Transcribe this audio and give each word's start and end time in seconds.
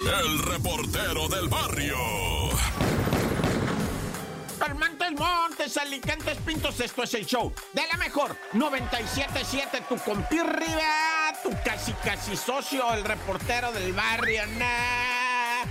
el 0.00 0.38
reportero 0.40 1.28
del 1.28 1.48
barrio. 1.48 1.96
Montes, 4.78 5.12
Montes, 5.12 5.76
Alicantes, 5.76 6.36
Pintos, 6.44 6.78
esto 6.80 7.02
es 7.02 7.14
el 7.14 7.26
show 7.26 7.52
de 7.72 7.82
la 7.90 7.96
mejor 7.96 8.36
977, 8.52 9.82
tu 9.88 9.96
compirriba, 9.98 11.32
tu 11.42 11.50
casi 11.64 11.92
casi 12.04 12.36
socio, 12.36 12.92
el 12.92 13.04
reportero 13.04 13.72
del 13.72 13.92
barrio, 13.92 14.46
nah. 14.58 15.07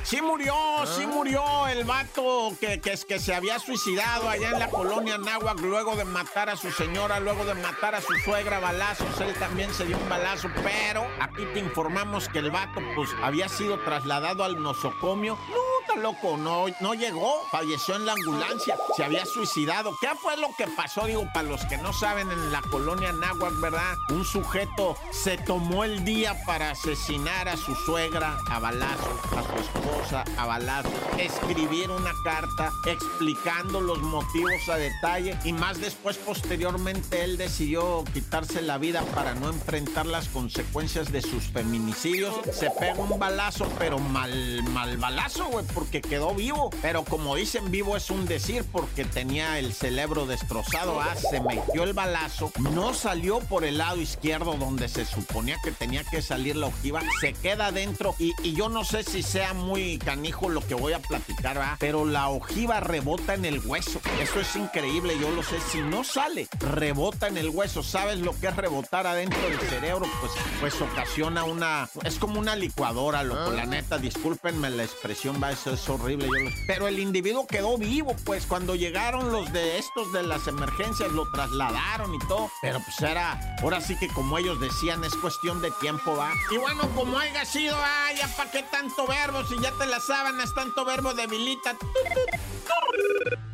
Sí 0.03 0.21
murió, 0.21 0.55
sí 0.85 1.05
murió 1.05 1.67
el 1.67 1.83
vato 1.83 2.53
que, 2.59 2.79
que, 2.79 2.97
que 3.07 3.19
se 3.19 3.35
había 3.35 3.59
suicidado 3.59 4.29
allá 4.29 4.51
en 4.51 4.59
la 4.59 4.69
colonia 4.69 5.17
Náhuac 5.17 5.59
luego 5.59 5.95
de 5.95 6.05
matar 6.05 6.49
a 6.49 6.55
su 6.55 6.71
señora, 6.71 7.19
luego 7.19 7.43
de 7.43 7.55
matar 7.55 7.93
a 7.93 8.01
su 8.01 8.13
suegra 8.23 8.59
balazos. 8.59 9.19
Él 9.19 9.33
también 9.35 9.73
se 9.73 9.85
dio 9.85 9.97
un 9.97 10.07
balazo, 10.09 10.49
pero 10.63 11.05
aquí 11.19 11.45
te 11.53 11.59
informamos 11.59 12.29
que 12.29 12.39
el 12.39 12.51
vato 12.51 12.79
pues 12.95 13.09
había 13.21 13.49
sido 13.49 13.79
trasladado 13.79 14.45
al 14.45 14.61
nosocomio. 14.61 15.37
No, 15.49 15.76
loco, 15.97 16.37
no, 16.37 16.65
no 16.79 16.93
llegó, 16.93 17.43
falleció 17.51 17.95
en 17.95 18.05
la 18.05 18.13
ambulancia, 18.13 18.77
se 18.95 19.03
había 19.03 19.25
suicidado. 19.25 19.95
¿Qué 19.99 20.09
fue 20.21 20.37
lo 20.37 20.49
que 20.57 20.67
pasó? 20.67 21.05
Digo, 21.05 21.27
para 21.33 21.47
los 21.47 21.65
que 21.65 21.77
no 21.77 21.93
saben, 21.93 22.31
en 22.31 22.51
la 22.51 22.61
colonia 22.61 23.11
Náhuac, 23.11 23.59
¿verdad? 23.59 23.95
Un 24.09 24.25
sujeto 24.25 24.95
se 25.11 25.37
tomó 25.37 25.83
el 25.83 26.03
día 26.05 26.35
para 26.45 26.71
asesinar 26.71 27.47
a 27.49 27.57
su 27.57 27.75
suegra 27.75 28.37
a 28.49 28.59
balazos, 28.59 29.19
a 29.35 29.43
su 29.43 29.59
esposa 29.59 30.23
a 30.37 30.45
balazos, 30.45 30.91
escribir 31.17 31.91
una 31.91 32.11
carta 32.23 32.71
explicando 32.85 33.81
los 33.81 33.99
motivos 34.01 34.69
a 34.69 34.77
detalle 34.77 35.37
y 35.43 35.53
más 35.53 35.79
después, 35.79 36.17
posteriormente, 36.17 37.23
él 37.23 37.37
decidió 37.37 38.03
quitarse 38.13 38.61
la 38.61 38.77
vida 38.77 39.01
para 39.15 39.33
no 39.33 39.49
enfrentar 39.49 40.05
las 40.05 40.27
consecuencias 40.29 41.11
de 41.11 41.21
sus 41.21 41.43
feminicidios. 41.45 42.35
Se 42.51 42.69
pega 42.71 42.99
un 42.99 43.17
balazo, 43.19 43.67
pero 43.77 43.99
mal, 43.99 44.63
mal 44.63 44.97
balazo, 44.97 45.45
güey, 45.45 45.65
porque 45.73 45.86
quedó 45.87 46.33
vivo. 46.33 46.69
Pero 46.81 47.03
como 47.03 47.35
dicen, 47.35 47.71
vivo 47.71 47.97
es 47.97 48.09
un 48.09 48.25
decir 48.25 48.65
porque 48.71 49.05
tenía 49.05 49.59
el 49.59 49.73
cerebro 49.73 50.25
destrozado. 50.25 51.01
Ah, 51.01 51.15
se 51.15 51.41
metió 51.41 51.83
el 51.83 51.93
balazo, 51.93 52.51
no 52.59 52.93
salió 52.93 53.39
por 53.39 53.63
el 53.63 53.77
lado 53.77 53.99
izquierdo 54.01 54.53
donde 54.53 54.87
se 54.87 55.05
suponía 55.05 55.57
que 55.63 55.71
tenía 55.71 56.03
que 56.03 56.21
salir 56.21 56.55
la 56.55 56.67
ojiva, 56.67 57.01
se 57.19 57.33
queda 57.33 57.67
adentro 57.67 58.15
y, 58.19 58.33
yo 58.57 58.69
no 58.69 58.83
sé 58.83 59.03
si 59.03 59.21
sea 59.21 59.53
muy 59.53 59.99
canijo 59.99 60.49
lo 60.49 60.61
que 60.65 60.73
voy 60.73 60.93
a 60.93 60.99
platicar, 60.99 61.57
¿verdad? 61.57 61.77
pero 61.79 62.05
la 62.05 62.29
ojiva 62.29 62.79
rebota 62.79 63.33
en 63.33 63.45
el 63.45 63.59
hueso. 63.65 64.01
Eso 64.21 64.39
es 64.39 64.55
increíble, 64.55 65.17
yo 65.19 65.29
lo 65.31 65.43
sé. 65.43 65.59
Si 65.71 65.79
no 65.79 66.03
sale, 66.03 66.47
rebota 66.59 67.27
en 67.27 67.37
el 67.37 67.49
hueso. 67.49 67.83
¿Sabes 67.83 68.19
lo 68.19 68.37
que 68.39 68.47
es 68.47 68.55
rebotar 68.55 69.07
adentro 69.07 69.39
del 69.41 69.59
cerebro? 69.59 70.05
Pues, 70.19 70.31
pues 70.59 70.81
ocasiona 70.81 71.43
una... 71.43 71.89
Es 72.03 72.17
como 72.17 72.39
una 72.39 72.55
licuadora, 72.55 73.23
loco. 73.23 73.51
La 73.51 73.65
neta, 73.65 73.97
discúlpenme 73.97 74.69
la 74.69 74.83
expresión, 74.83 75.41
va, 75.41 75.51
eso 75.73 75.93
es 75.95 75.99
horrible. 76.01 76.27
Yo 76.27 76.33
lo- 76.33 76.55
Pero 76.67 76.87
el 76.87 76.99
individuo 76.99 77.45
quedó 77.47 77.77
vivo, 77.77 78.15
pues 78.25 78.45
cuando 78.45 78.75
llegaron 78.75 79.31
los 79.31 79.51
de 79.53 79.77
estos 79.77 80.11
de 80.13 80.23
las 80.23 80.47
emergencias, 80.47 81.11
lo 81.11 81.29
trasladaron 81.31 82.13
y 82.15 82.19
todo. 82.27 82.49
Pero 82.61 82.79
pues 82.79 82.99
era, 83.01 83.39
ahora 83.61 83.81
sí 83.81 83.97
que 83.99 84.07
como 84.09 84.37
ellos 84.37 84.59
decían, 84.59 85.03
es 85.03 85.15
cuestión 85.15 85.61
de 85.61 85.71
tiempo, 85.79 86.15
va. 86.15 86.31
Y 86.51 86.57
bueno, 86.57 86.89
como 86.95 87.17
haya 87.19 87.45
sido, 87.45 87.75
ah, 87.77 88.09
ya 88.17 88.27
pa' 88.35 88.49
qué 88.51 88.63
tanto 88.63 89.05
verbo, 89.07 89.43
si 89.45 89.59
ya 89.61 89.71
te 89.77 89.85
las 89.85 90.05
sábanas, 90.05 90.53
tanto 90.53 90.85
verbo 90.85 91.13
debilita. 91.13 91.75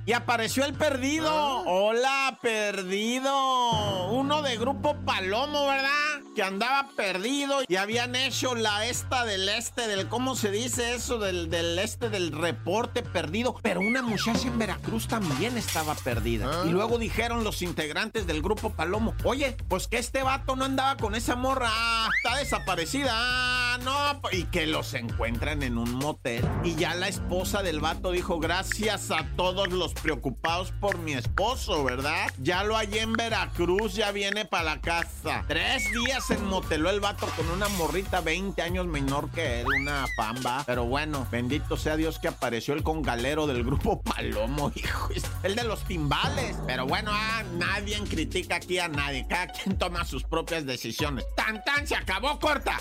Y 0.05 0.11
apareció 0.13 0.65
el 0.65 0.73
perdido. 0.73 1.31
Hola, 1.65 2.37
perdido. 2.41 4.07
Uno 4.09 4.41
de 4.41 4.57
grupo 4.57 4.97
Palomo, 5.05 5.65
¿verdad? 5.67 6.12
Que 6.35 6.41
andaba 6.41 6.89
perdido 6.95 7.59
y 7.67 7.75
habían 7.75 8.15
hecho 8.15 8.55
la 8.55 8.87
esta 8.87 9.23
del 9.23 9.47
este, 9.49 9.87
del, 9.87 10.07
¿cómo 10.07 10.35
se 10.35 10.49
dice 10.49 10.95
eso? 10.95 11.19
Del, 11.19 11.49
del 11.49 11.77
este 11.77 12.09
del 12.09 12.31
reporte 12.31 13.03
perdido. 13.03 13.55
Pero 13.61 13.81
una 13.81 14.01
muchacha 14.01 14.47
en 14.47 14.57
Veracruz 14.57 15.07
también 15.07 15.57
estaba 15.57 15.93
perdida. 15.93 16.63
Y 16.65 16.69
luego 16.69 16.97
dijeron 16.97 17.43
los 17.43 17.61
integrantes 17.61 18.25
del 18.25 18.41
grupo 18.41 18.71
Palomo, 18.71 19.13
oye, 19.23 19.55
pues 19.67 19.87
que 19.87 19.97
este 19.99 20.23
vato 20.23 20.55
no 20.55 20.65
andaba 20.65 20.97
con 20.97 21.13
esa 21.13 21.35
morra. 21.35 21.69
Ah, 21.71 22.09
está 22.23 22.37
desaparecida. 22.37 23.11
Ah, 23.13 23.62
no. 23.77 24.21
Y 24.31 24.43
que 24.45 24.67
los 24.67 24.93
encuentran 24.93 25.63
en 25.63 25.77
un 25.77 25.91
motel. 25.95 26.43
Y 26.63 26.75
ya 26.75 26.95
la 26.95 27.07
esposa 27.07 27.61
del 27.63 27.79
vato 27.79 28.11
dijo, 28.11 28.39
gracias 28.39 29.11
a 29.11 29.25
todos 29.35 29.71
los 29.71 29.93
preocupados 29.93 30.71
por 30.79 30.97
mi 30.97 31.13
esposo, 31.13 31.83
¿verdad? 31.83 32.31
Ya 32.39 32.63
lo 32.63 32.75
hallé 32.75 33.01
en 33.01 33.13
Veracruz, 33.13 33.95
ya 33.95 34.11
viene 34.11 34.45
para 34.45 34.63
la 34.63 34.81
casa. 34.81 35.43
Tres 35.47 35.91
días 35.91 36.29
en 36.31 36.45
moteló 36.45 36.89
el 36.89 36.99
vato 36.99 37.27
con 37.35 37.49
una 37.49 37.67
morrita 37.69 38.21
20 38.21 38.61
años 38.61 38.85
menor 38.87 39.29
que 39.31 39.61
él, 39.61 39.67
una 39.67 40.05
pamba. 40.15 40.63
Pero 40.65 40.85
bueno, 40.85 41.27
bendito 41.31 41.77
sea 41.77 41.95
Dios 41.95 42.19
que 42.19 42.27
apareció 42.27 42.73
el 42.73 42.83
congalero 42.83 43.47
del 43.47 43.63
grupo 43.63 44.01
Palomo, 44.03 44.71
hijo. 44.75 45.09
El 45.43 45.55
de 45.55 45.63
los 45.63 45.83
timbales. 45.85 46.57
Pero 46.67 46.85
bueno, 46.85 47.11
ah, 47.13 47.43
nadie 47.57 47.97
critica 48.03 48.55
aquí 48.55 48.79
a 48.79 48.87
nadie. 48.87 49.25
Cada 49.27 49.47
quien 49.47 49.77
toma 49.77 50.05
sus 50.05 50.23
propias 50.23 50.65
decisiones. 50.65 51.25
¡Tan, 51.35 51.63
tan! 51.63 51.87
¡Se 51.87 51.95
acabó, 51.95 52.39
corta! 52.39 52.79